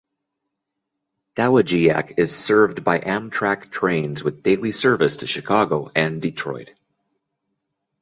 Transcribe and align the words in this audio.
Dowagiac 1.37 2.15
is 2.17 2.35
served 2.35 2.83
by 2.83 2.97
Amtrak 2.97 3.69
trains 3.69 4.23
with 4.23 4.41
daily 4.41 4.71
service 4.71 5.17
to 5.17 5.27
Chicago 5.27 5.91
and 5.95 6.19
Detroit. 6.19 6.71